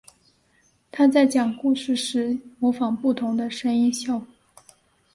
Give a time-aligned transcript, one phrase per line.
[0.91, 4.27] 他在讲故事时模仿不同的声音效果。